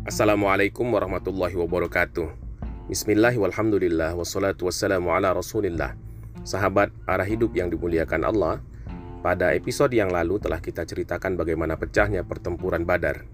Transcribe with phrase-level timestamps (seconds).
[0.00, 2.32] Assalamualaikum warahmatullahi wabarakatuh.
[2.88, 5.92] Bismillah walhamdulillah Wassalatu wassalamu ala rasulillah.
[6.40, 8.64] Sahabat arah hidup yang dimuliakan Allah
[9.20, 13.28] Pada episode yang lalu telah kita ceritakan bagaimana pecahnya pertempuran badar.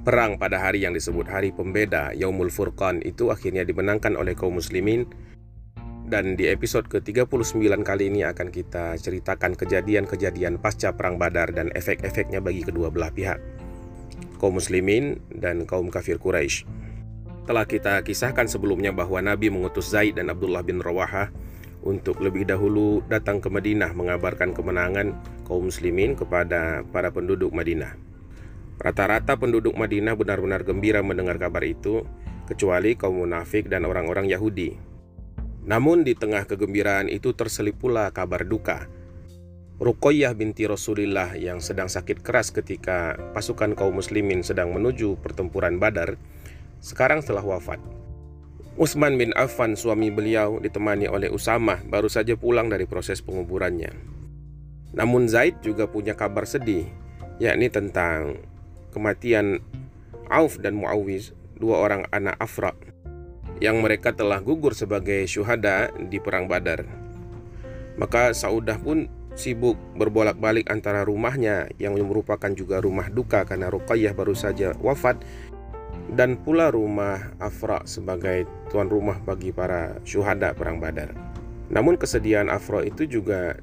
[0.00, 5.04] Perang pada hari yang disebut hari pembeda Yaumul Furqan itu akhirnya dimenangkan oleh kaum muslimin.
[6.08, 12.40] Dan di episode ke-39 kali ini akan kita ceritakan kejadian-kejadian pasca perang Badar dan efek-efeknya
[12.40, 13.59] bagi kedua belah pihak
[14.40, 16.64] kaum muslimin dan kaum kafir Quraisy.
[17.44, 21.28] Telah kita kisahkan sebelumnya bahwa Nabi mengutus Zaid dan Abdullah bin Rawaha
[21.84, 25.12] untuk lebih dahulu datang ke Madinah mengabarkan kemenangan
[25.44, 27.96] kaum muslimin kepada para penduduk Madinah.
[28.80, 32.00] Rata-rata penduduk Madinah benar-benar gembira mendengar kabar itu,
[32.48, 34.80] kecuali kaum munafik dan orang-orang Yahudi.
[35.68, 38.88] Namun di tengah kegembiraan itu terselip pula kabar duka
[39.80, 46.20] Ruqayyah binti Rasulullah yang sedang sakit keras ketika pasukan kaum muslimin sedang menuju pertempuran Badar
[46.84, 47.80] sekarang telah wafat.
[48.76, 53.88] Utsman bin Affan suami beliau ditemani oleh Usamah baru saja pulang dari proses penguburannya.
[54.92, 56.84] Namun Zaid juga punya kabar sedih
[57.40, 58.36] yakni tentang
[58.92, 59.64] kematian
[60.28, 62.76] Auf dan Muawiz, dua orang anak Afra
[63.64, 66.84] yang mereka telah gugur sebagai syuhada di perang Badar.
[67.96, 69.08] Maka Saudah pun
[69.38, 75.22] sibuk berbolak-balik antara rumahnya yang merupakan juga rumah duka karena Ruqayyah baru saja wafat
[76.14, 81.14] dan pula rumah Afra sebagai tuan rumah bagi para syuhada perang Badar.
[81.70, 83.62] Namun kesedihan Afra itu juga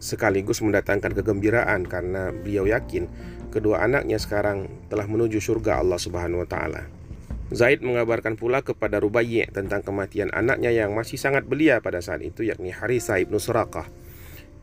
[0.00, 3.06] sekaligus mendatangkan kegembiraan karena beliau yakin
[3.52, 6.82] kedua anaknya sekarang telah menuju surga Allah Subhanahu wa taala.
[7.52, 12.48] Zaid mengabarkan pula kepada Rubayyi tentang kematian anaknya yang masih sangat belia pada saat itu
[12.48, 13.84] yakni Harithah ibnu Surakah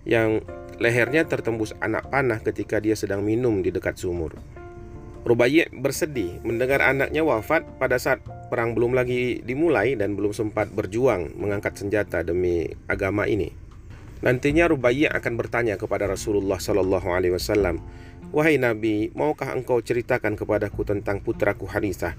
[0.10, 0.42] yang
[0.82, 4.34] lehernya tertembus anak panah ketika dia sedang minum di dekat sumur.
[5.22, 11.38] Rubayyi bersedih mendengar anaknya wafat pada saat perang belum lagi dimulai dan belum sempat berjuang
[11.38, 13.54] mengangkat senjata demi agama ini.
[14.26, 17.80] Nantinya Rubayyi akan bertanya kepada Rasulullah Shallallahu Alaihi Wasallam,
[18.34, 22.18] wahai Nabi, maukah engkau ceritakan kepadaku tentang putraku Harisah?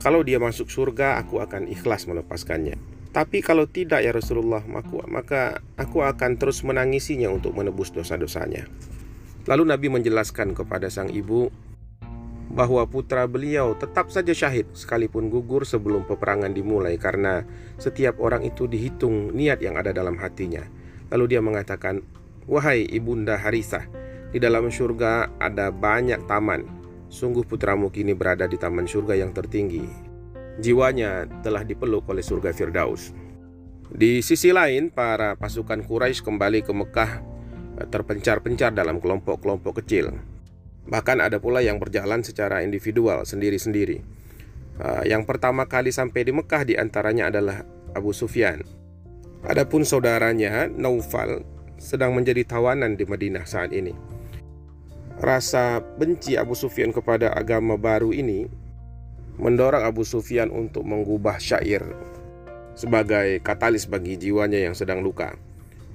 [0.00, 2.95] Kalau dia masuk surga, aku akan ikhlas melepaskannya.
[3.16, 4.60] Tapi kalau tidak ya Rasulullah,
[5.08, 8.68] maka aku akan terus menangisinya untuk menebus dosa-dosanya.
[9.48, 11.48] Lalu Nabi menjelaskan kepada sang ibu
[12.52, 17.48] bahwa putra beliau tetap saja syahid sekalipun gugur sebelum peperangan dimulai karena
[17.80, 20.68] setiap orang itu dihitung niat yang ada dalam hatinya.
[21.08, 22.04] Lalu dia mengatakan,
[22.44, 23.88] "Wahai ibunda Harisah,
[24.28, 26.68] di dalam surga ada banyak taman.
[27.08, 30.05] Sungguh putramu kini berada di taman surga yang tertinggi
[30.60, 33.12] jiwanya telah dipeluk oleh surga Firdaus.
[33.86, 37.12] Di sisi lain, para pasukan Quraisy kembali ke Mekah
[37.80, 40.10] eh, terpencar-pencar dalam kelompok-kelompok kecil.
[40.86, 43.98] Bahkan ada pula yang berjalan secara individual sendiri-sendiri.
[44.76, 47.62] Eh, yang pertama kali sampai di Mekah di antaranya adalah
[47.94, 48.60] Abu Sufyan.
[49.46, 51.46] Adapun saudaranya Naufal
[51.78, 53.94] sedang menjadi tawanan di Madinah saat ini.
[55.16, 58.65] Rasa benci Abu Sufyan kepada agama baru ini
[59.36, 61.84] mendorong Abu Sufyan untuk mengubah syair
[62.76, 65.36] sebagai katalis bagi jiwanya yang sedang luka.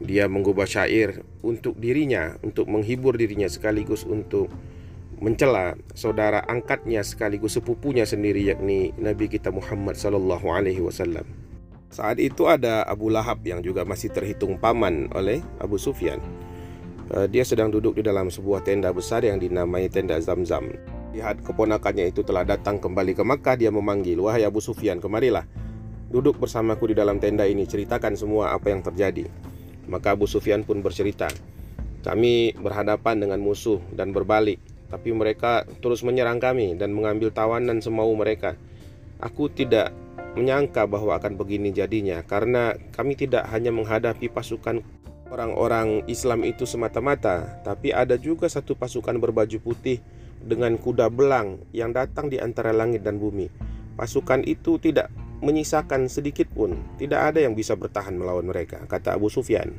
[0.02, 4.50] Dia mengubah syair untuk dirinya, untuk menghibur dirinya sekaligus untuk
[5.22, 11.30] mencela saudara angkatnya sekaligus sepupunya sendiri yakni Nabi kita Muhammad sallallahu alaihi wasallam.
[11.94, 16.18] Saat itu ada Abu Lahab yang juga masih terhitung paman oleh Abu Sufyan.
[17.14, 20.72] Eh, dia sedang duduk di dalam sebuah tenda besar yang dinamai tenda Zamzam.
[21.12, 23.60] Lihat keponakannya itu telah datang kembali ke Makkah.
[23.60, 25.44] Dia memanggil Wahai Abu Sufyan kemarilah.
[26.08, 29.28] Duduk bersamaku di dalam tenda ini Ceritakan semua apa yang terjadi.
[29.88, 31.28] Maka Abu Sufyan pun bercerita
[32.04, 34.60] Kami berhadapan dengan musuh dan berbalik
[34.92, 38.60] Tapi mereka terus menyerang kami Dan mengambil tawanan semau mereka.
[39.24, 39.96] Aku tidak
[40.36, 44.84] menyangka bahwa akan begini jadinya Karena kami tidak hanya menghadapi pasukan
[45.32, 50.00] orang-orang Islam itu semata-mata Tapi ada juga satu pasukan berbaju putih
[50.46, 53.48] dengan kuda belang yang datang di antara langit dan bumi.
[53.98, 59.28] Pasukan itu tidak menyisakan sedikit pun, tidak ada yang bisa bertahan melawan mereka, kata Abu
[59.28, 59.74] Sufyan.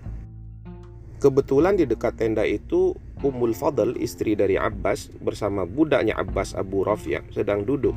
[1.23, 7.23] Kebetulan di dekat tenda itu Ummul Fadl, istri dari Abbas, bersama budaknya Abbas Abu Rafi'
[7.31, 7.94] sedang duduk.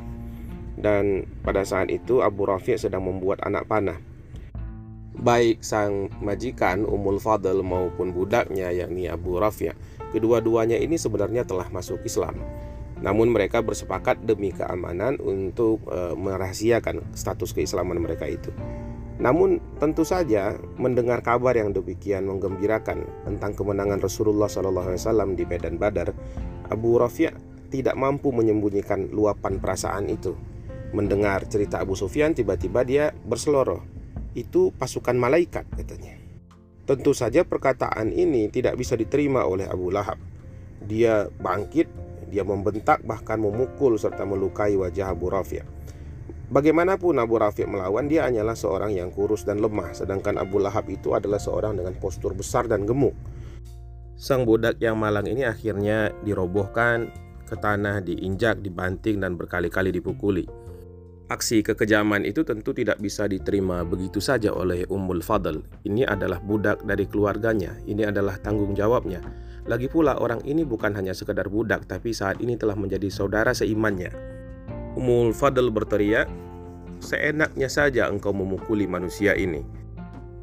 [0.78, 3.98] Dan pada saat itu Abu Rafi' sedang membuat anak panah.
[5.18, 9.74] Baik sang majikan Ummul Fadl maupun budaknya yakni Abu Rafi'
[10.14, 12.38] Kedua-duanya ini sebenarnya telah masuk Islam.
[13.02, 18.48] Namun mereka bersepakat demi keamanan untuk e, merahasiakan status keislaman mereka itu.
[19.16, 26.12] Namun tentu saja mendengar kabar yang demikian menggembirakan tentang kemenangan Rasulullah SAW di medan Badar,
[26.68, 27.32] Abu Rafi'
[27.72, 30.36] tidak mampu menyembunyikan luapan perasaan itu.
[30.94, 33.82] mendengar cerita Abu Sufyan tiba-tiba dia berseloroh.
[34.32, 36.25] Itu pasukan malaikat katanya.
[36.86, 40.22] Tentu saja perkataan ini tidak bisa diterima oleh Abu Lahab.
[40.86, 41.90] Dia bangkit,
[42.30, 45.66] dia membentak bahkan memukul serta melukai wajah Abu Rafi'.
[46.46, 51.10] Bagaimanapun Abu Rafi' melawan dia hanyalah seorang yang kurus dan lemah sedangkan Abu Lahab itu
[51.10, 53.18] adalah seorang dengan postur besar dan gemuk.
[54.14, 57.10] Sang budak yang malang ini akhirnya dirobohkan
[57.50, 60.46] ke tanah, diinjak, dibanting dan berkali-kali dipukuli.
[61.26, 65.58] Aksi kekejaman itu tentu tidak bisa diterima begitu saja oleh Ummul Fadl.
[65.82, 69.18] Ini adalah budak dari keluarganya, ini adalah tanggung jawabnya.
[69.66, 74.14] Lagi pula orang ini bukan hanya sekedar budak tapi saat ini telah menjadi saudara seimannya.
[74.94, 76.30] Ummul Fadl berteriak,
[77.02, 79.66] "Seenaknya saja engkau memukuli manusia ini.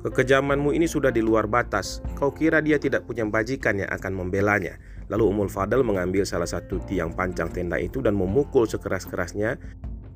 [0.04, 2.04] Kekejamanmu ini sudah di luar batas.
[2.20, 4.76] Kau kira dia tidak punya bajikan yang akan membelanya?"
[5.08, 9.56] Lalu Ummul Fadl mengambil salah satu tiang pancang tenda itu dan memukul sekeras-kerasnya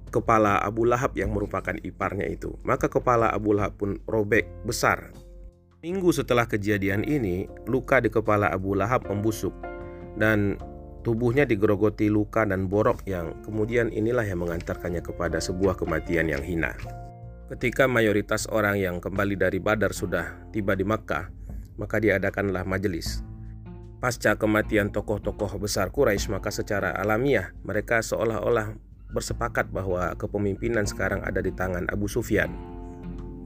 [0.09, 2.55] kepala Abu Lahab yang merupakan iparnya itu.
[2.63, 5.11] Maka kepala Abu Lahab pun robek besar.
[5.85, 9.53] Minggu setelah kejadian ini, luka di kepala Abu Lahab membusuk
[10.17, 10.57] dan
[11.05, 16.73] tubuhnya digerogoti luka dan borok yang kemudian inilah yang mengantarkannya kepada sebuah kematian yang hina.
[17.47, 21.31] Ketika mayoritas orang yang kembali dari Badar sudah tiba di Makkah,
[21.79, 23.23] maka diadakanlah majelis.
[24.03, 28.75] Pasca kematian tokoh-tokoh besar Quraisy, maka secara alamiah mereka seolah-olah
[29.11, 32.51] bersepakat bahwa kepemimpinan sekarang ada di tangan Abu Sufyan.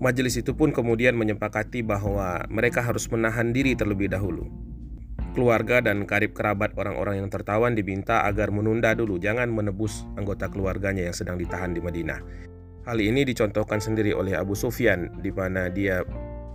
[0.01, 4.49] Majelis itu pun kemudian menyepakati bahwa mereka harus menahan diri terlebih dahulu.
[5.37, 11.07] Keluarga dan karib kerabat orang-orang yang tertawan diminta agar menunda dulu, jangan menebus anggota keluarganya
[11.07, 12.19] yang sedang ditahan di Madinah.
[12.83, 16.01] Hal ini dicontohkan sendiri oleh Abu Sufyan, di mana dia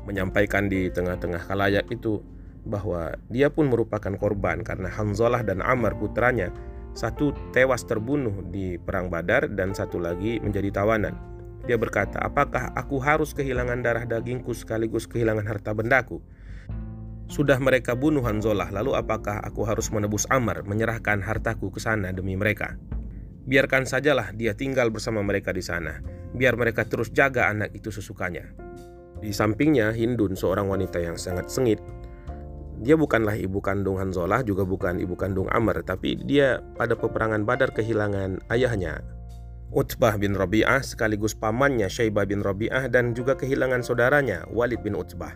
[0.04, 2.18] menyampaikan di tengah-tengah kalayak itu
[2.66, 6.50] bahwa dia pun merupakan korban karena Hanzalah dan Amr putranya
[6.96, 11.12] satu tewas terbunuh di perang Badar dan satu lagi menjadi tawanan.
[11.68, 16.24] Dia berkata, "Apakah aku harus kehilangan darah dagingku sekaligus kehilangan harta bendaku?"
[17.26, 22.38] Sudah mereka bunuh Hanzolah, lalu apakah aku harus menebus Amr, menyerahkan hartaku ke sana demi
[22.38, 22.78] mereka?
[23.46, 25.98] Biarkan sajalah dia tinggal bersama mereka di sana.
[26.34, 28.54] Biar mereka terus jaga anak itu sesukanya.
[29.18, 31.82] Di sampingnya, Hindun, seorang wanita yang sangat sengit,
[32.80, 37.72] dia bukanlah ibu kandung Hanzolah juga bukan ibu kandung Amr tapi dia pada peperangan Badar
[37.72, 39.00] kehilangan ayahnya
[39.72, 45.34] Utbah bin Rabi'ah sekaligus pamannya Syaibah bin Rabi'ah dan juga kehilangan saudaranya Walid bin Utbah.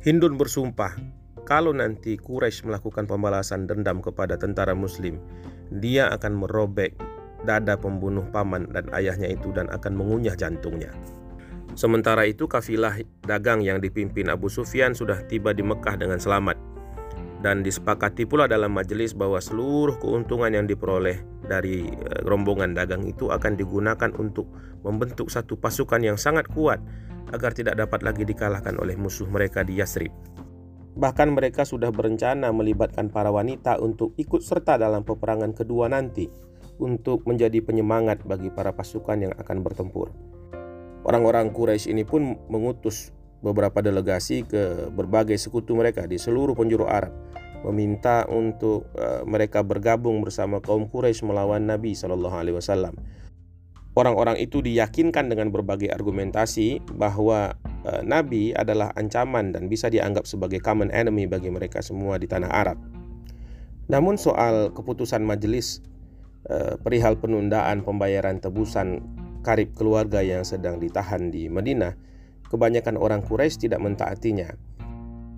[0.00, 0.96] Hindun bersumpah
[1.44, 5.20] kalau nanti Quraisy melakukan pembalasan dendam kepada tentara muslim
[5.70, 6.96] dia akan merobek
[7.46, 10.90] dada pembunuh paman dan ayahnya itu dan akan mengunyah jantungnya
[11.76, 16.56] Sementara itu kafilah dagang yang dipimpin Abu Sufyan sudah tiba di Mekah dengan selamat
[17.44, 23.28] dan disepakati pula dalam majelis bahwa seluruh keuntungan yang diperoleh dari eh, rombongan dagang itu
[23.28, 24.48] akan digunakan untuk
[24.82, 26.80] membentuk satu pasukan yang sangat kuat
[27.36, 30.10] agar tidak dapat lagi dikalahkan oleh musuh mereka di Yasrib.
[30.96, 36.24] Bahkan mereka sudah berencana melibatkan para wanita untuk ikut serta dalam peperangan kedua nanti
[36.80, 40.35] untuk menjadi penyemangat bagi para pasukan yang akan bertempur.
[41.06, 47.14] Orang-orang Quraisy ini pun mengutus beberapa delegasi ke berbagai sekutu mereka di seluruh penjuru Arab
[47.62, 52.94] meminta untuk uh, mereka bergabung bersama kaum Quraisy melawan Nabi Shallallahu alaihi wasallam.
[53.96, 60.58] Orang-orang itu diyakinkan dengan berbagai argumentasi bahwa uh, Nabi adalah ancaman dan bisa dianggap sebagai
[60.60, 62.78] common enemy bagi mereka semua di tanah Arab.
[63.86, 65.80] Namun soal keputusan majelis
[66.50, 69.00] uh, perihal penundaan pembayaran tebusan
[69.46, 71.94] karib keluarga yang sedang ditahan di Madinah,
[72.50, 74.50] kebanyakan orang Quraisy tidak mentaatinya.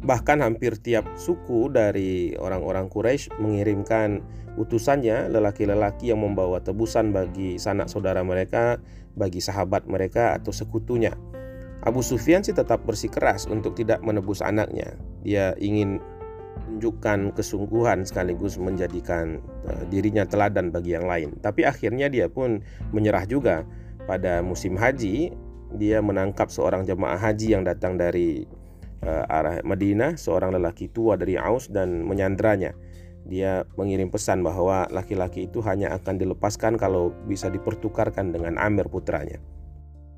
[0.00, 4.25] Bahkan hampir tiap suku dari orang-orang Quraisy mengirimkan
[4.57, 8.81] utusannya lelaki-lelaki yang membawa tebusan bagi sanak saudara mereka,
[9.12, 11.12] bagi sahabat mereka atau sekutunya.
[11.85, 14.97] Abu Sufyan sih tetap bersikeras untuk tidak menebus anaknya.
[15.21, 16.00] Dia ingin
[16.69, 21.38] menunjukkan kesungguhan sekaligus menjadikan uh, dirinya teladan bagi yang lain.
[21.41, 22.61] Tapi akhirnya dia pun
[22.91, 23.65] menyerah juga
[24.09, 25.37] pada musim haji
[25.77, 28.49] dia menangkap seorang jemaah haji yang datang dari
[29.05, 32.73] uh, arah Madinah, seorang lelaki tua dari Aus dan menyandranya.
[33.29, 39.37] Dia mengirim pesan bahwa laki-laki itu hanya akan dilepaskan kalau bisa dipertukarkan dengan Amir putranya.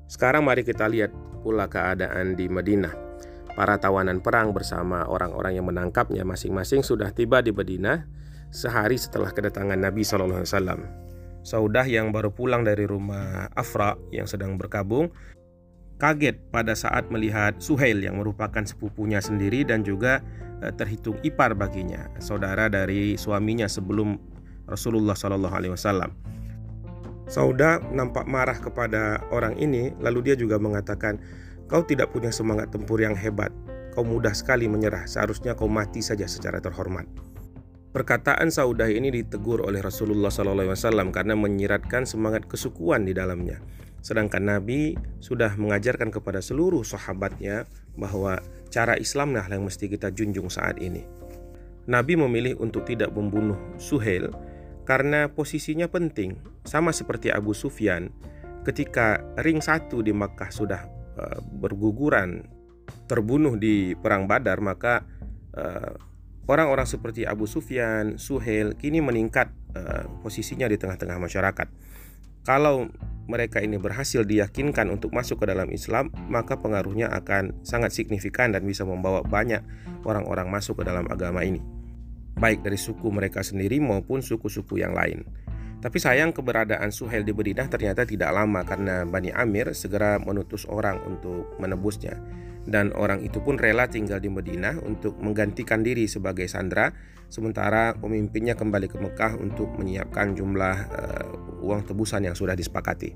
[0.07, 1.11] Sekarang mari kita lihat
[1.43, 2.95] pula keadaan di Madinah.
[3.51, 8.07] Para tawanan perang bersama orang-orang yang menangkapnya masing-masing sudah tiba di Madinah
[8.47, 11.00] sehari setelah kedatangan Nabi SAW.
[11.41, 15.09] Saudah yang baru pulang dari rumah Afra yang sedang berkabung
[16.01, 20.25] kaget pada saat melihat Suhail yang merupakan sepupunya sendiri dan juga
[20.65, 24.17] eh, terhitung ipar baginya, saudara dari suaminya sebelum
[24.65, 26.09] Rasulullah Shallallahu Alaihi Wasallam.
[27.29, 31.21] Sauda nampak marah kepada orang ini, lalu dia juga mengatakan,
[31.69, 33.53] "Kau tidak punya semangat tempur yang hebat.
[33.95, 35.07] Kau mudah sekali menyerah.
[35.07, 37.30] Seharusnya kau mati saja secara terhormat."
[37.91, 43.59] Perkataan Saudah ini ditegur oleh Rasulullah SAW karena menyiratkan semangat kesukuan di dalamnya.
[43.99, 47.67] Sedangkan Nabi sudah mengajarkan kepada seluruh sahabatnya
[47.99, 48.39] bahwa
[48.71, 51.03] cara Islamlah yang mesti kita junjung saat ini.
[51.91, 54.31] Nabi memilih untuk tidak membunuh Suhail
[54.87, 58.09] karena posisinya penting, sama seperti Abu Sufyan
[58.63, 60.81] ketika ring satu di Makkah sudah
[61.17, 62.45] uh, berguguran
[63.09, 65.03] terbunuh di perang Badar maka
[65.57, 66.10] uh,
[66.49, 71.67] Orang-orang seperti Abu Sufyan, Suhail kini meningkat uh, posisinya di tengah-tengah masyarakat.
[72.41, 72.89] Kalau
[73.29, 78.65] mereka ini berhasil diyakinkan untuk masuk ke dalam Islam, maka pengaruhnya akan sangat signifikan dan
[78.65, 79.61] bisa membawa banyak
[80.03, 81.61] orang-orang masuk ke dalam agama ini.
[82.35, 85.21] Baik dari suku mereka sendiri maupun suku-suku yang lain.
[85.81, 91.01] Tapi sayang keberadaan Suhail di Madinah ternyata tidak lama karena Bani Amir segera menutus orang
[91.09, 92.21] untuk menebusnya
[92.69, 96.93] dan orang itu pun rela tinggal di Madinah untuk menggantikan diri sebagai sandera
[97.31, 103.15] sementara pemimpinnya kembali ke Mekah untuk menyiapkan jumlah uh, uang tebusan yang sudah disepakati.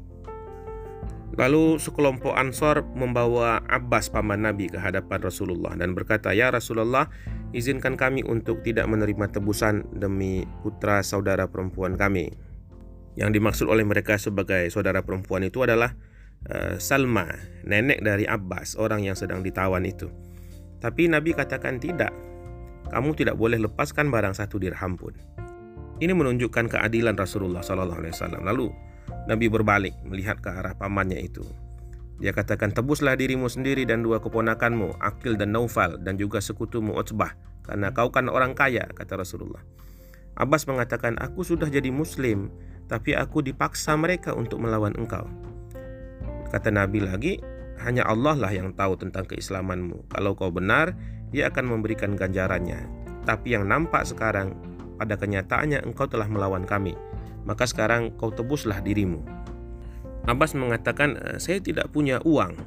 [1.35, 7.11] Lalu sekelompok Ansor membawa Abbas paman Nabi ke hadapan Rasulullah dan berkata, "Ya Rasulullah,
[7.51, 12.44] izinkan kami untuk tidak menerima tebusan demi putra saudara perempuan kami."
[13.15, 15.95] Yang dimaksud oleh mereka sebagai saudara perempuan itu adalah
[16.45, 17.25] Eh, Salma,
[17.65, 20.13] nenek dari Abbas, orang yang sedang ditawan itu.
[20.77, 22.13] Tapi Nabi katakan tidak.
[22.85, 25.17] Kamu tidak boleh lepaskan barang satu dirham pun.
[25.97, 28.45] Ini menunjukkan keadilan Rasulullah SAW.
[28.45, 28.69] Lalu
[29.25, 31.41] Nabi berbalik melihat ke arah pamannya itu.
[32.21, 37.33] Dia katakan tebuslah dirimu sendiri dan dua keponakanmu, Akil dan Naufal dan juga sekutumu Utsbah,
[37.65, 39.65] karena kau kan orang kaya, kata Rasulullah.
[40.37, 42.53] Abbas mengatakan, aku sudah jadi muslim,
[42.85, 45.25] tapi aku dipaksa mereka untuk melawan engkau.
[46.53, 47.33] Kata Nabi lagi,
[47.83, 50.07] hanya Allah lah yang tahu tentang keislamanmu.
[50.07, 50.95] Kalau kau benar,
[51.33, 52.87] dia akan memberikan ganjarannya.
[53.25, 54.55] Tapi yang nampak sekarang,
[54.95, 56.95] pada kenyataannya engkau telah melawan kami.
[57.43, 59.21] Maka sekarang kau tebuslah dirimu.
[60.25, 62.57] Abbas mengatakan, eh, saya tidak punya uang.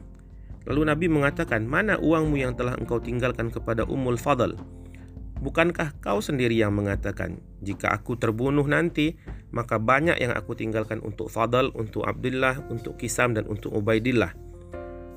[0.69, 4.55] Lalu Nabi mengatakan, mana uangmu yang telah engkau tinggalkan kepada Ummul Fadl?
[5.39, 9.15] Bukankah kau sendiri yang mengatakan, jika aku terbunuh nanti,
[9.55, 14.35] maka banyak yang aku tinggalkan untuk Fadl, untuk Abdullah, untuk Kisam, dan untuk Ubaidillah.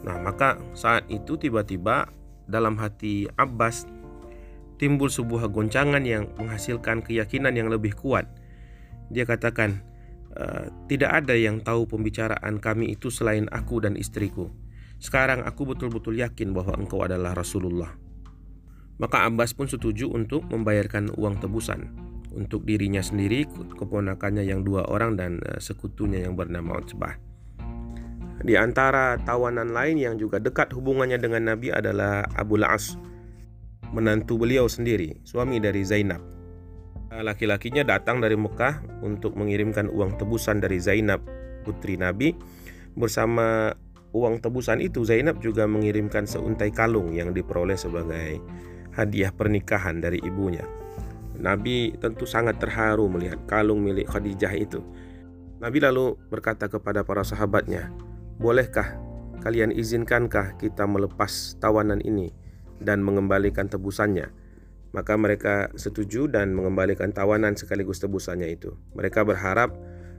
[0.06, 2.10] Nah, maka saat itu tiba-tiba
[2.46, 3.90] dalam hati Abbas
[4.82, 8.26] timbul sebuah goncangan yang menghasilkan keyakinan yang lebih kuat.
[9.14, 9.82] Dia katakan,
[10.34, 14.50] e, tidak ada yang tahu pembicaraan kami itu selain aku dan istriku.
[14.98, 18.11] Sekarang aku betul-betul yakin bahwa engkau adalah Rasulullah.
[19.02, 21.90] Maka Abbas pun setuju untuk membayarkan uang tebusan
[22.32, 23.44] untuk dirinya sendiri,
[23.76, 27.20] keponakannya yang dua orang dan uh, sekutunya yang bernama Utsbah.
[28.42, 32.98] Di antara tawanan lain yang juga dekat hubungannya dengan Nabi adalah Abu La'as,
[33.94, 36.24] menantu beliau sendiri, suami dari Zainab.
[37.12, 41.22] Laki-lakinya datang dari Mekah untuk mengirimkan uang tebusan dari Zainab,
[41.68, 42.34] putri Nabi.
[42.96, 43.76] Bersama
[44.16, 48.40] uang tebusan itu, Zainab juga mengirimkan seuntai kalung yang diperoleh sebagai
[48.96, 50.64] hadiah pernikahan dari ibunya.
[51.42, 54.86] Nabi tentu sangat terharu melihat kalung milik Khadijah itu.
[55.58, 57.90] Nabi lalu berkata kepada para sahabatnya,
[58.38, 58.98] "Bolehkah
[59.42, 62.30] kalian izinkankah kita melepas tawanan ini
[62.78, 64.30] dan mengembalikan tebusannya?"
[64.92, 68.76] Maka mereka setuju dan mengembalikan tawanan sekaligus tebusannya itu.
[68.92, 69.72] Mereka berharap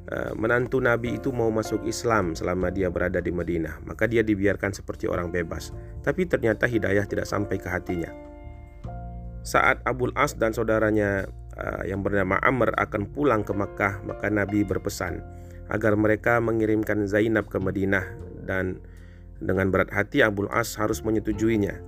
[0.08, 3.84] uh, menantu Nabi itu mau masuk Islam selama dia berada di Madinah.
[3.84, 5.76] Maka dia dibiarkan seperti orang bebas.
[6.00, 8.31] Tapi ternyata hidayah tidak sampai ke hatinya.
[9.42, 11.26] Saat Abul As dan saudaranya
[11.58, 15.18] uh, yang bernama Amr akan pulang ke Makkah, maka Nabi berpesan
[15.70, 18.06] agar mereka mengirimkan Zainab ke Madinah
[18.46, 18.78] dan
[19.42, 21.82] dengan berat hati Abul As harus menyetujuinya.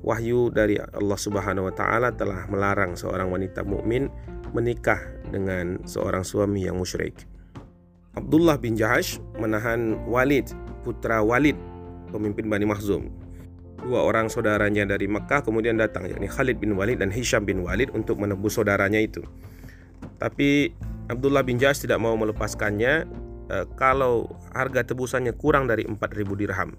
[0.00, 4.08] Wahyu dari Allah Subhanahu wa taala telah melarang seorang wanita mukmin
[4.56, 4.98] menikah
[5.28, 7.28] dengan seorang suami yang musyrik.
[8.16, 10.50] Abdullah bin Jahash menahan Walid,
[10.82, 11.54] putra Walid,
[12.10, 13.19] pemimpin Bani Mahzum
[13.80, 17.90] dua orang saudaranya dari Mekah kemudian datang yakni Khalid bin Walid dan Hisham bin Walid
[17.96, 19.24] untuk menebus saudaranya itu.
[20.20, 20.72] Tapi
[21.08, 23.08] Abdullah bin Jas tidak mau melepaskannya
[23.48, 25.96] e, kalau harga tebusannya kurang dari 4000
[26.40, 26.76] dirham.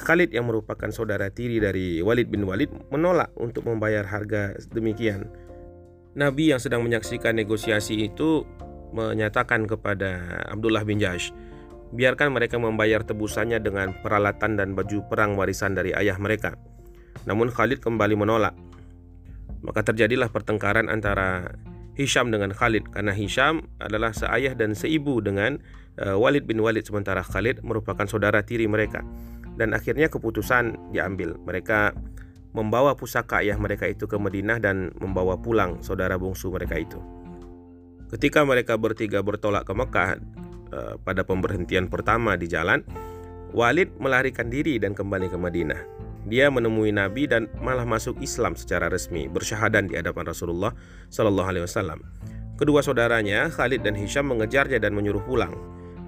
[0.00, 5.28] Khalid yang merupakan saudara tiri dari Walid bin Walid menolak untuk membayar harga demikian.
[6.16, 8.42] Nabi yang sedang menyaksikan negosiasi itu
[8.90, 11.30] menyatakan kepada Abdullah bin Jash,
[11.90, 16.54] biarkan mereka membayar tebusannya dengan peralatan dan baju perang warisan dari ayah mereka.
[17.26, 18.54] Namun Khalid kembali menolak.
[19.60, 21.52] Maka terjadilah pertengkaran antara
[21.98, 25.60] Hisham dengan Khalid karena Hisham adalah seayah dan seibu dengan
[26.00, 29.04] uh, Walid bin Walid sementara Khalid merupakan saudara tiri mereka.
[29.60, 31.36] Dan akhirnya keputusan diambil.
[31.44, 31.92] Mereka
[32.56, 36.96] membawa pusaka ayah mereka itu ke Madinah dan membawa pulang saudara bungsu mereka itu.
[38.10, 40.18] Ketika mereka bertiga bertolak ke Mekah
[40.72, 42.82] uh, pada pemberhentian pertama di jalan,
[43.50, 45.80] Walid melarikan diri dan kembali ke Madinah.
[46.28, 50.76] Dia menemui Nabi dan malah masuk Islam secara resmi, bersyahadan di hadapan Rasulullah
[51.08, 52.04] Shallallahu Alaihi Wasallam.
[52.60, 55.56] Kedua saudaranya, Khalid dan Hisham, mengejarnya dan menyuruh pulang.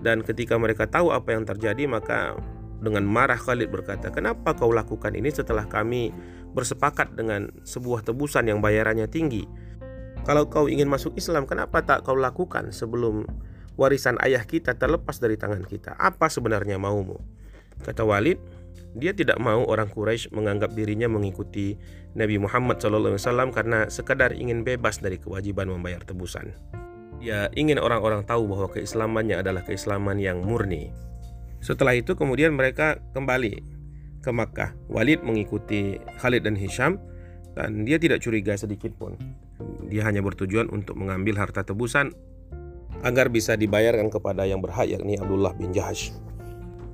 [0.05, 2.37] Dan ketika mereka tahu apa yang terjadi, maka
[2.85, 6.13] dengan marah Khalid berkata, "Kenapa kau lakukan ini setelah kami
[6.53, 9.49] bersepakat dengan sebuah tebusan yang bayarannya tinggi?
[10.29, 13.25] Kalau kau ingin masuk Islam, kenapa tak kau lakukan sebelum
[13.79, 15.97] warisan ayah kita terlepas dari tangan kita?
[15.97, 17.21] Apa sebenarnya maumu?"
[17.83, 18.39] Kata Walid,
[18.93, 21.81] dia tidak mau orang Quraisy menganggap dirinya mengikuti
[22.13, 23.17] Nabi Muhammad SAW
[23.51, 26.53] karena sekadar ingin bebas dari kewajiban membayar tebusan.
[27.23, 30.93] Dia ingin orang-orang tahu bahwa keislamannya adalah keislaman yang murni.
[31.63, 33.63] Setelah itu kemudian mereka kembali
[34.21, 34.75] ke Makkah.
[34.91, 36.99] Walid mengikuti Khalid dan Hisham
[37.55, 39.17] dan dia tidak curiga sedikit pun.
[39.87, 42.11] Dia hanya bertujuan untuk mengambil harta tebusan
[43.03, 46.15] agar bisa dibayarkan kepada yang berhak yakni Abdullah bin Jahash.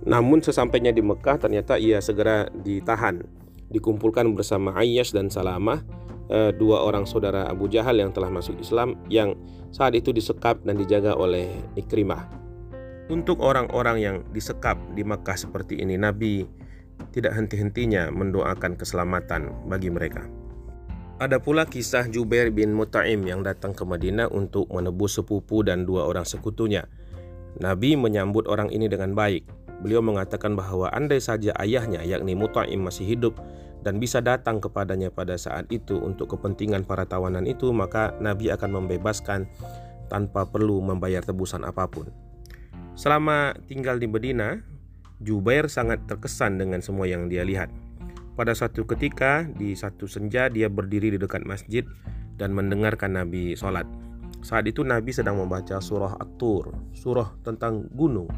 [0.08, 3.20] Namun sesampainya di Mekah ternyata ia segera ditahan,
[3.68, 5.84] dikumpulkan bersama Ayyash dan Salamah,
[6.32, 9.36] eh, dua orang saudara Abu Jahal yang telah masuk Islam yang
[9.68, 12.24] saat itu disekap dan dijaga oleh Ikrimah.
[13.08, 16.44] Untuk orang-orang yang disekap di Mekah seperti ini, Nabi
[17.12, 20.28] tidak henti-hentinya mendoakan keselamatan bagi mereka.
[21.18, 26.06] Ada pula kisah Jubair bin Mut'aim yang datang ke Madinah untuk menebus sepupu dan dua
[26.06, 26.86] orang sekutunya.
[27.58, 29.42] Nabi menyambut orang ini dengan baik,
[29.78, 33.38] Beliau mengatakan bahwa andai saja ayahnya yakni Mut'im masih hidup
[33.86, 38.82] dan bisa datang kepadanya pada saat itu untuk kepentingan para tawanan itu maka Nabi akan
[38.82, 39.46] membebaskan
[40.10, 42.10] tanpa perlu membayar tebusan apa pun.
[42.98, 44.58] Selama tinggal di Medina,
[45.22, 47.70] Jubair sangat terkesan dengan semua yang dia lihat.
[48.38, 51.82] Pada suatu ketika di satu senja dia berdiri di dekat masjid
[52.38, 53.82] dan mendengarkan Nabi sholat.
[54.46, 58.30] Saat itu Nabi sedang membaca surah At-Tur, surah tentang gunung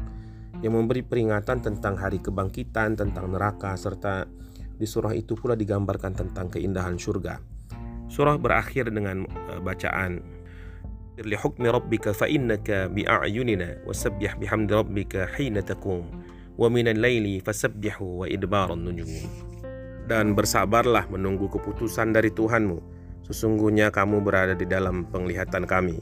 [0.65, 4.25] yang memberi peringatan tentang hari kebangkitan, tentang neraka, serta
[4.73, 7.37] di surah itu pula digambarkan tentang keindahan surga.
[8.09, 10.17] Surah berakhir dengan uh, bacaan
[11.21, 16.09] li hukmi rabbika fa innaka bi a'yunina wasabbih bihamdi rabbika hina taqum
[16.57, 16.97] wa minal
[20.05, 22.79] Dan bersabarlah menunggu keputusan dari Tuhanmu.
[23.27, 26.01] Sesungguhnya kamu berada di dalam penglihatan kami.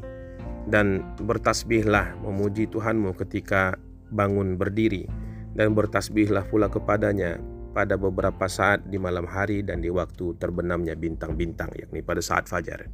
[0.70, 3.78] Dan bertasbihlah memuji Tuhanmu ketika
[4.10, 5.06] bangun berdiri
[5.54, 7.38] dan bertasbihlah pula kepadanya
[7.74, 12.90] pada beberapa saat di malam hari dan di waktu terbenamnya bintang-bintang yakni pada saat fajar.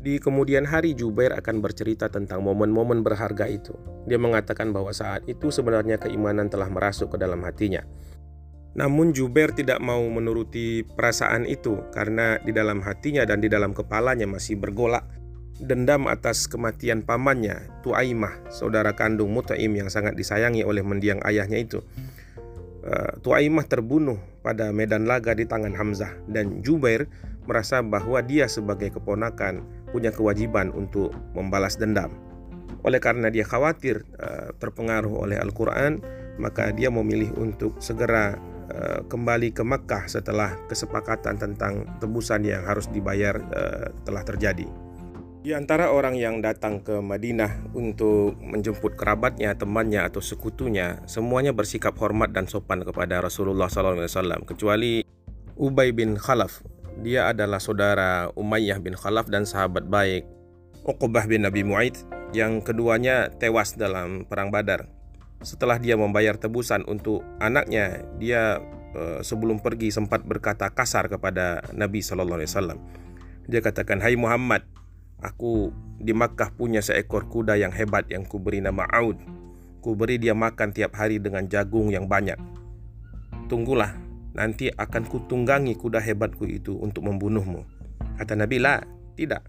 [0.00, 3.76] Di kemudian hari Jubair akan bercerita tentang momen-momen berharga itu.
[4.08, 7.84] Dia mengatakan bahwa saat itu sebenarnya keimanan telah merasuk ke dalam hatinya.
[8.78, 14.30] Namun Jubair tidak mau menuruti perasaan itu karena di dalam hatinya dan di dalam kepalanya
[14.30, 15.02] masih bergolak
[15.60, 21.84] dendam atas kematian pamannya, Tuaimah, saudara kandung Mutaim yang sangat disayangi oleh mendiang ayahnya itu.
[22.80, 27.04] Uh, Tuaimah terbunuh pada medan laga di tangan Hamzah dan Jubair
[27.44, 29.60] merasa bahwa dia sebagai keponakan
[29.92, 32.16] punya kewajiban untuk membalas dendam.
[32.80, 36.00] Oleh karena dia khawatir uh, terpengaruh oleh Al-Quran,
[36.40, 42.86] maka dia memilih untuk segera uh, kembali ke Makkah setelah kesepakatan tentang tebusan yang harus
[42.88, 44.66] dibayar uh, telah terjadi.
[45.40, 51.96] Di antara orang yang datang ke Madinah untuk menjemput kerabatnya, temannya, atau sekutunya, semuanya bersikap
[51.96, 55.00] hormat dan sopan kepada Rasulullah SAW, kecuali
[55.56, 56.60] Ubay bin Khalaf.
[57.00, 60.28] Dia adalah saudara Umayyah bin Khalaf dan sahabat baik
[60.84, 61.96] Uqbah bin Nabi Mu'aid,
[62.36, 64.99] yang keduanya tewas dalam Perang Badar.
[65.40, 68.60] Setelah dia membayar tebusan untuk anaknya, dia
[68.92, 72.76] uh, sebelum pergi sempat berkata kasar kepada Nabi SAW.
[73.48, 74.62] Dia katakan, Hai Muhammad,
[75.20, 75.68] Aku
[76.00, 79.20] di Makkah punya seekor kuda yang hebat yang kuberi nama Aud.
[79.84, 82.40] Kuberi dia makan tiap hari dengan jagung yang banyak.
[83.52, 83.92] Tunggulah,
[84.32, 87.68] nanti akan kutunggangi kuda hebatku itu untuk membunuhmu.
[88.16, 88.80] Kata Nabi, lah,
[89.16, 89.44] tidak.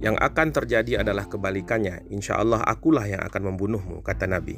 [0.00, 2.08] Yang akan terjadi adalah kebalikannya.
[2.08, 4.56] Insya Allah akulah yang akan membunuhmu, kata Nabi.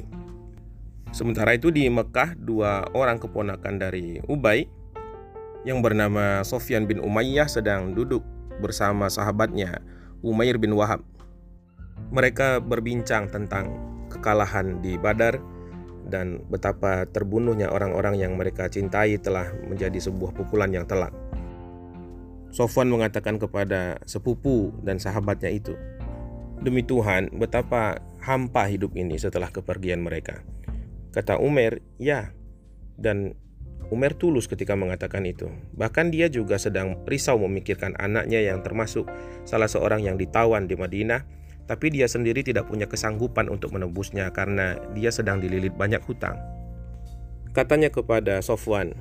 [1.17, 4.69] Sementara itu di Mekah, dua orang keponakan dari Ubay
[5.65, 8.21] yang bernama Sofyan bin Umayyah sedang duduk
[8.61, 9.81] bersama sahabatnya
[10.21, 11.01] Umair bin Wahab.
[12.13, 13.65] Mereka berbincang tentang
[14.13, 15.41] kekalahan di Badar
[16.05, 21.17] dan betapa terbunuhnya orang-orang yang mereka cintai telah menjadi sebuah pukulan yang telak.
[22.53, 25.73] Sofwan mengatakan kepada sepupu dan sahabatnya itu,
[26.61, 30.45] Demi Tuhan, betapa hampa hidup ini setelah kepergian mereka.
[31.17, 32.29] Kata Umar, ya.
[32.93, 33.33] Dan
[33.89, 35.49] Umar tulus ketika mengatakan itu.
[35.73, 39.09] Bahkan dia juga sedang risau memikirkan anaknya yang termasuk
[39.41, 41.25] salah seorang yang ditawan di Madinah,
[41.65, 46.37] tapi dia sendiri tidak punya kesanggupan untuk menebusnya karena dia sedang dililit banyak hutang.
[47.49, 48.93] Katanya kepada Sofwan,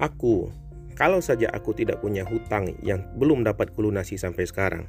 [0.00, 0.48] "Aku,
[0.96, 4.88] kalau saja aku tidak punya hutang yang belum dapat kulunasi sampai sekarang,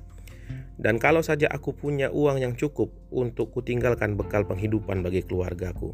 [0.82, 5.94] dan kalau saja aku punya uang yang cukup untuk kutinggalkan bekal penghidupan bagi keluargaku,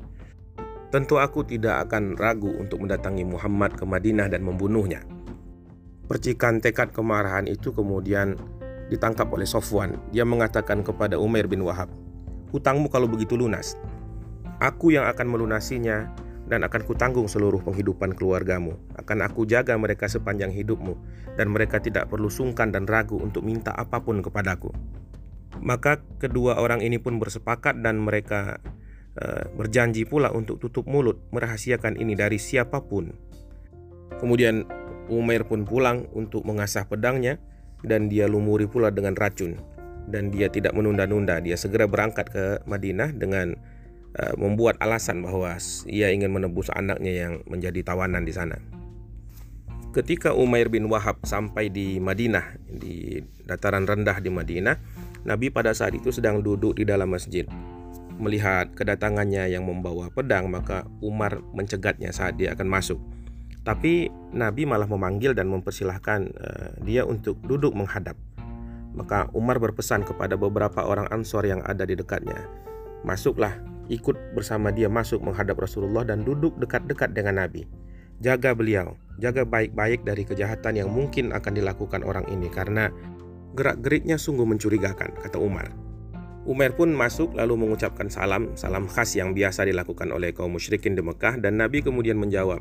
[0.90, 5.06] tentu aku tidak akan ragu untuk mendatangi Muhammad ke Madinah dan membunuhnya.
[6.10, 8.34] Percikan tekad kemarahan itu kemudian
[8.90, 10.02] ditangkap oleh Sofwan.
[10.10, 11.94] Dia mengatakan kepada Umair bin Wahab,
[12.50, 13.78] "Hutangmu kalau begitu lunas,
[14.58, 16.10] aku yang akan melunasinya
[16.50, 18.74] dan akan kutanggung seluruh penghidupan keluargamu.
[18.98, 20.98] Akan aku jaga mereka sepanjang hidupmu,
[21.38, 24.74] dan mereka tidak perlu sungkan dan ragu untuk minta apa pun kepadaku.
[25.62, 28.58] Maka kedua orang ini pun bersepakat dan mereka
[29.58, 33.12] berjanji pula untuk tutup mulut merahasiakan ini dari siapa pun.
[34.16, 34.64] Kemudian
[35.10, 37.42] Umair pun pulang untuk mengasah pedangnya
[37.82, 39.58] dan dia lumuri pula dengan racun
[40.08, 43.58] dan dia tidak menunda-nunda dia segera berangkat ke Madinah dengan
[44.10, 45.54] Eh, membuat alasan bahwa
[45.86, 48.58] ia ingin menebus anaknya yang menjadi tawanan di sana.
[49.94, 54.82] Ketika Umair bin Wahab sampai di Madinah, di dataran rendah di Madinah,
[55.30, 57.46] Nabi pada saat itu sedang duduk di dalam masjid.
[58.20, 63.00] Melihat kedatangannya yang membawa pedang, maka Umar mencegatnya saat dia akan masuk.
[63.64, 68.20] Tapi Nabi malah memanggil dan mempersilahkan uh, dia untuk duduk menghadap.
[68.92, 72.44] Maka Umar berpesan kepada beberapa orang Ansor yang ada di dekatnya,
[73.08, 73.56] "Masuklah
[73.90, 77.66] ikut bersama dia masuk menghadap Rasulullah dan duduk dekat-dekat dengan Nabi.
[78.22, 82.94] Jaga beliau, jaga baik-baik dari kejahatan yang mungkin akan dilakukan orang ini karena
[83.58, 85.74] gerak-geriknya sungguh mencurigakan, kata Umar.
[86.50, 91.06] Umar pun masuk lalu mengucapkan salam, salam khas yang biasa dilakukan oleh kaum musyrikin di
[91.06, 92.58] Mekah dan Nabi kemudian menjawab,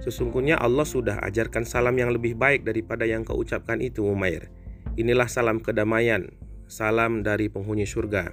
[0.00, 4.48] Sesungguhnya Allah sudah ajarkan salam yang lebih baik daripada yang kau ucapkan itu Umair.
[4.96, 6.32] Inilah salam kedamaian,
[6.64, 8.32] salam dari penghuni surga.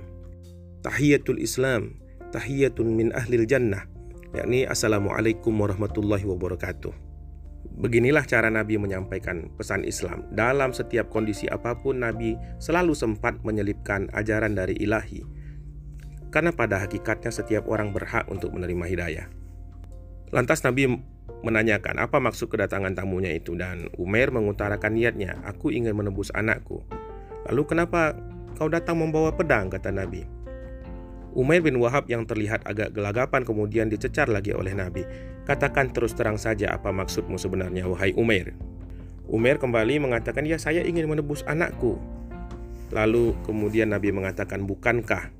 [0.83, 1.99] Tahiyatul Islam,
[2.31, 3.85] tahiyatun min ahlil jannah
[4.33, 7.12] yakni assalamualaikum warahmatullahi wabarakatuh
[7.73, 10.29] Beginilah cara Nabi menyampaikan pesan Islam.
[10.29, 15.25] Dalam setiap kondisi apa pun, Nabi selalu sempat menyelipkan ajaran dari ilahi.
[16.29, 19.27] Karena pada hakikatnya setiap orang berhak untuk menerima hidayah.
[20.33, 20.89] Lantas Nabi
[21.45, 26.81] menanyakan apa maksud kedatangan tamunya itu dan Umair mengutarakan niatnya, aku ingin menebus anakku.
[27.49, 28.17] Lalu kenapa
[28.57, 30.42] kau datang membawa pedang, kata Nabi.
[31.33, 35.01] Umair bin Wahab yang terlihat agak gelagapan kemudian dicecar lagi oleh Nabi.
[35.49, 38.53] Katakan terus terang saja apa maksudmu sebenarnya, wahai Umair.
[39.25, 41.97] Umair kembali mengatakan, ya saya ingin menebus anakku.
[42.93, 45.33] Lalu kemudian Nabi mengatakan, bukankah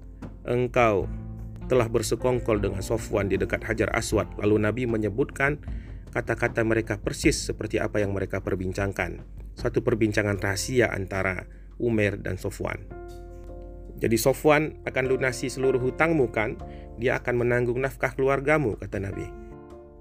[0.49, 1.05] engkau
[1.69, 4.27] telah bersekongkol dengan Sofwan di dekat Hajar Aswad.
[4.41, 5.61] Lalu Nabi menyebutkan
[6.11, 9.23] kata-kata mereka persis seperti apa yang mereka perbincangkan.
[9.53, 11.45] Satu perbincangan rahasia antara
[11.77, 12.81] Umair dan Sofwan.
[14.03, 16.59] Jadi Sofwan akan lunasi seluruh hutangmu kan?
[16.99, 19.31] Dia akan menanggung nafkah keluargamu, kata Nabi.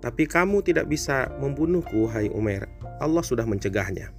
[0.02, 2.66] Tapi kamu tidak bisa membunuhku, hai Umar.
[2.98, 4.10] Allah sudah mencegahnya.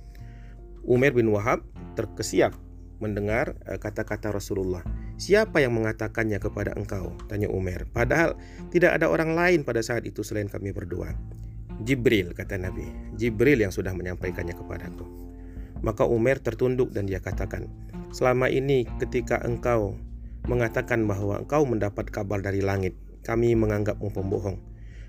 [0.88, 1.68] Umar bin Wahab
[2.00, 2.56] terkesiap
[3.04, 4.88] mendengar eh, kata-kata Rasulullah.
[5.20, 7.12] Siapa yang mengatakannya kepada engkau?
[7.28, 7.84] Tanya Umar.
[7.92, 8.40] Padahal
[8.72, 11.12] tidak ada orang lain pada saat itu selain kami berdua.
[11.84, 12.88] Jibril, kata Nabi.
[13.20, 15.04] Jibril yang sudah menyampaikannya kepadaku.
[15.84, 17.68] Maka Umar tertunduk dan dia katakan,
[18.14, 19.98] Selama ini ketika engkau
[20.46, 22.94] mengatakan bahwa engkau mendapat kabar dari langit,
[23.26, 24.62] kami menganggapmu pembohong.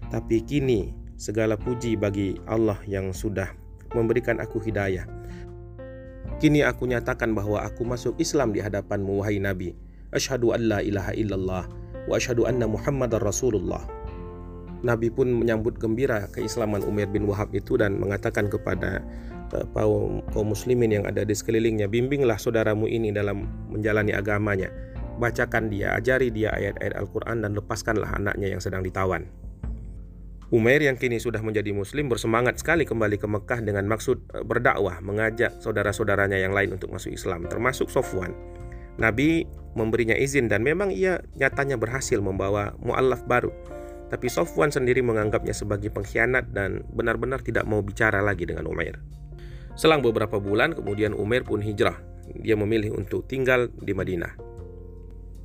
[0.09, 3.53] Tapi kini segala puji bagi Allah yang sudah
[3.93, 5.05] memberikan aku hidayah.
[6.41, 9.77] Kini aku nyatakan bahwa aku masuk Islam di hadapanmu wahai Nabi.
[10.09, 11.65] Asyhadu an la ilaha illallah
[12.09, 13.85] wa asyhadu anna Muhammadar Rasulullah.
[14.85, 19.01] Nabi pun menyambut gembira keislaman Umar bin Wahab itu dan mengatakan kepada
[19.51, 24.73] kaum, kaum muslimin yang ada di sekelilingnya bimbinglah saudaramu ini dalam menjalani agamanya.
[25.15, 29.31] Bacakan dia ajari dia ayat-ayat Al-Quran dan lepaskanlah anaknya yang sedang ditawan.
[30.55, 35.03] Umair yang kini sudah menjadi muslim bersemangat sekali kembali ke Mekah dengan maksud e, berdakwah
[35.03, 38.31] mengajak saudara-saudaranya yang lain untuk masuk Islam termasuk Sofwan.
[38.95, 43.51] Nabi memberinya izin dan memang ia nyatanya berhasil membawa mu'allaf baru.
[44.15, 49.01] Tapi Sofwan sendiri menganggapnya sebagai pengkhianat dan benar-benar tidak mau bicara lagi dengan Umair.
[49.75, 51.99] Selang beberapa bulan kemudian Umar pun hijrah.
[52.39, 54.55] Dia memilih untuk tinggal di Madinah.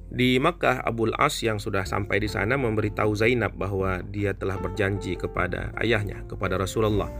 [0.09, 5.13] Di Makkah, Abul As yang sudah sampai di sana memberitahu Zainab bahwa dia telah berjanji
[5.13, 7.13] kepada ayahnya, kepada Rasulullah,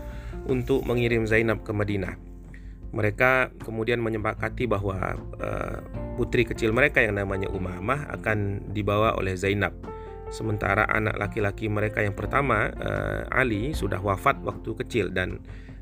[0.50, 2.18] untuk mengirim Zainab ke Madinah.
[2.90, 5.78] Mereka kemudian menyepakati bahwa uh,
[6.18, 9.78] putri kecil mereka yang namanya Umamah akan dibawa oleh Zainab.
[10.34, 15.38] Sementara anak laki-laki mereka yang pertama, uh, Ali, sudah wafat waktu kecil dan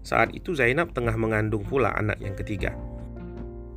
[0.07, 2.71] saat itu Zainab tengah mengandung pula anak yang ketiga.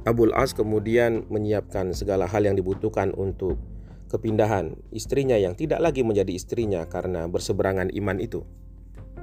[0.06, 3.58] Abul As kemudian menyiapkan segala hal yang dibutuhkan untuk
[4.06, 8.46] kepindahan istrinya yang tidak lagi menjadi istrinya karena berseberangan iman itu.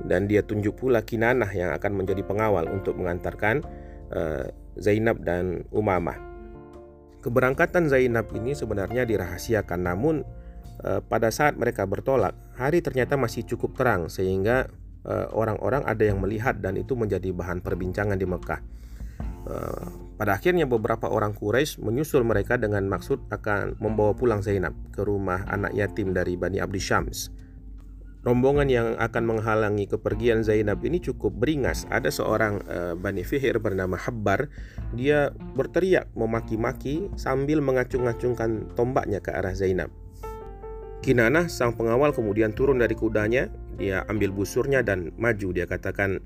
[0.04, 3.64] Dan dia tunjuk pula Kinanah yang akan menjadi pengawal untuk mengantarkan
[4.12, 6.20] uh, Zainab dan Umamah.
[7.24, 10.22] Keberangkatan Zainab ini sebenarnya dirahasiakan namun
[10.86, 14.87] uh, pada saat mereka bertolak, hari ternyata masih cukup terang sehingga eh,
[15.32, 18.62] orang-orang uh, ada yang melihat dan itu menjadi bahan perbincangan di Mekah.
[19.48, 25.06] Uh, pada akhirnya beberapa orang Quraisy menyusul mereka dengan maksud akan membawa pulang Zainab ke
[25.06, 27.30] rumah anak yatim dari Bani Abdi Syams.
[28.28, 31.88] Rombongan yang akan menghalangi kepergian Zainab ini cukup beringas.
[31.88, 34.52] Ada seorang uh, Bani Fihir bernama Habbar.
[34.92, 39.94] Dia berteriak memaki-maki sambil mengacung-acungkan tombaknya ke arah Zainab.
[41.06, 43.48] Kinanah sang pengawal kemudian turun dari kudanya.
[43.78, 45.54] Dia ambil busurnya dan maju.
[45.54, 46.18] Dia katakan,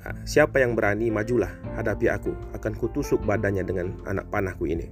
[0.00, 4.88] Ah, siapa yang berani majulah hadapi aku akan kutusuk badannya dengan anak panahku ini.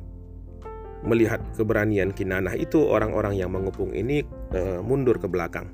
[1.00, 4.20] Melihat keberanian Kinanah itu orang-orang yang mengepung ini
[4.52, 5.72] e, mundur ke belakang.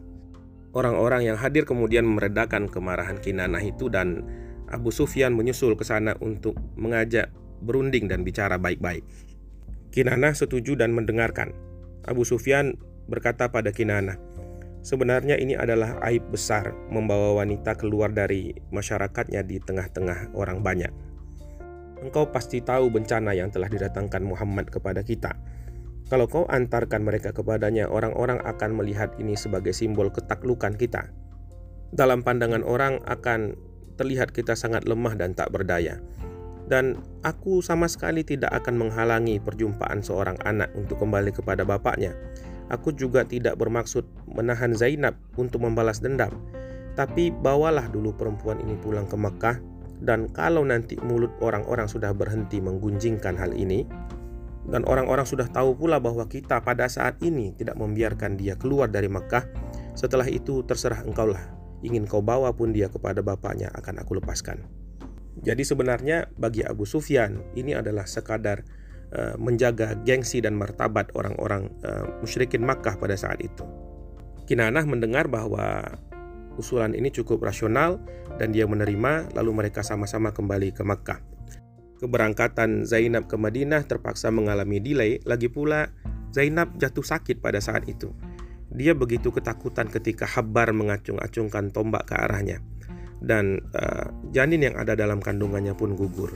[0.70, 4.22] Orang-orang yang hadir kemudian meredakan kemarahan Kinanah itu dan
[4.70, 9.03] Abu Sufyan menyusul ke sana untuk mengajak berunding dan bicara baik-baik.
[9.90, 11.50] Kinanah setuju dan mendengarkan.
[12.07, 14.17] Abu Sufyan berkata pada Kinanah,
[14.85, 20.93] Sebenarnya ini adalah aib besar membawa wanita keluar dari masyarakatnya di tengah-tengah orang banyak.
[22.05, 25.40] Engkau pasti tahu bencana yang telah didatangkan Muhammad kepada kita.
[26.12, 31.09] Kalau kau antarkan mereka kepadanya, orang-orang akan melihat ini sebagai simbol ketaklukan kita.
[31.88, 33.57] Dalam pandangan orang akan
[33.97, 35.97] terlihat kita sangat lemah dan tak berdaya.
[36.69, 42.12] Dan aku sama sekali tidak akan menghalangi perjumpaan seorang anak untuk kembali kepada bapaknya
[42.72, 46.33] Aku juga tidak bermaksud menahan Zainab untuk membalas dendam.
[46.94, 49.59] Tapi bawalah dulu perempuan ini pulang ke Mekah
[50.05, 53.85] dan kalau nanti mulut orang-orang sudah berhenti menggunjingkan hal ini
[54.64, 59.12] dan orang-orang sudah tahu pula bahwa kita pada saat ini tidak membiarkan dia keluar dari
[59.12, 59.44] Mekah,
[59.92, 61.53] setelah itu terserah engkaulah.
[61.85, 64.64] Ingin kau bawa pun dia kepada bapaknya akan aku lepaskan.
[65.44, 68.64] Jadi sebenarnya bagi Abu Sufyan ini adalah sekadar
[69.38, 73.62] menjaga gengsi dan martabat orang-orang uh, musyrikin Makkah pada saat itu.
[74.44, 75.83] Kinanah mendengar bahwa
[76.61, 77.98] usulan ini cukup rasional
[78.37, 81.20] dan dia menerima lalu mereka sama-sama kembali ke Makkah.
[82.03, 85.88] Keberangkatan Zainab ke Madinah terpaksa mengalami delay, lagi pula
[86.35, 88.12] Zainab jatuh sakit pada saat itu.
[88.74, 92.59] Dia begitu ketakutan ketika Habbar mengacung-acungkan tombak ke arahnya
[93.24, 96.35] dan uh, janin yang ada dalam kandungannya pun gugur.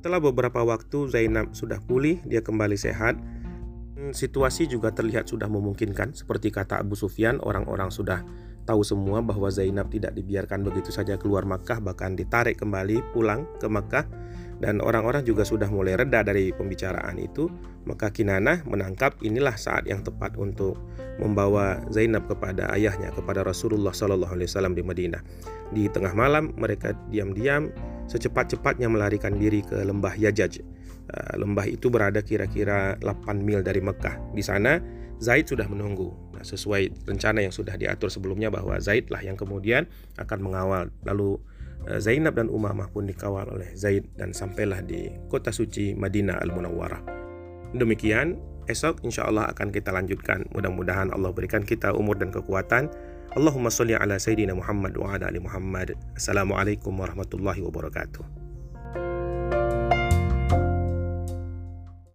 [0.00, 3.20] Setelah beberapa waktu Zainab sudah pulih, dia kembali sehat.
[4.00, 8.24] Hmm, situasi juga terlihat sudah memungkinkan, seperti kata Abu Sufyan, orang-orang sudah
[8.70, 13.66] tahu semua bahwa Zainab tidak dibiarkan begitu saja keluar Makkah, bahkan ditarik kembali pulang ke
[13.66, 14.06] Makkah.
[14.60, 17.48] Dan orang-orang juga sudah mulai reda dari pembicaraan itu,
[17.88, 20.76] maka Kinanah menangkap inilah saat yang tepat untuk
[21.16, 25.22] membawa Zainab kepada ayahnya, kepada Rasulullah SAW di Madinah.
[25.72, 27.72] Di tengah malam mereka diam-diam
[28.06, 30.60] secepat-cepatnya melarikan diri ke lembah Yajaj.
[31.10, 34.36] Uh, lembah itu berada kira-kira 8 mil dari Mekah.
[34.36, 34.76] Di sana
[35.24, 36.29] Zaid sudah menunggu.
[36.40, 39.84] Nah, sesuai rencana yang sudah diatur sebelumnya bahwa Zaid lah yang kemudian
[40.16, 40.88] akan mengawal.
[41.04, 41.36] Lalu
[41.84, 47.04] uh, Zainab dan Umamah pun dikawal oleh Zaid dan sampailah di kota suci Madinah Al-Munawwarah.
[47.76, 48.40] Demikian,
[48.72, 50.48] esok insya Allah akan kita lanjutkan.
[50.56, 52.88] Mudah-mudahan Allah berikan kita umur dan kekuatan
[53.36, 55.92] Allahumma salli ala Sayyidina Muhammad wa ala ali Muhammad.
[56.16, 58.39] Assalamualaikum warahmatullahi wabarakatuh.